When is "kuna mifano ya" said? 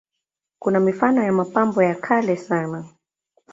0.59-1.31